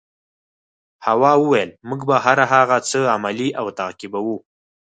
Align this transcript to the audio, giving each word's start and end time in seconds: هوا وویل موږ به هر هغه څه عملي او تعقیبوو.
هوا 1.05 1.31
وویل 1.41 1.69
موږ 1.89 2.01
به 2.09 2.15
هر 2.25 2.39
هغه 2.53 2.77
څه 2.89 2.99
عملي 3.15 3.49
او 3.59 3.65
تعقیبوو. 3.79 4.37